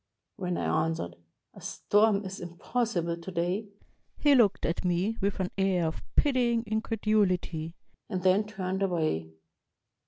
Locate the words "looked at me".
4.33-5.15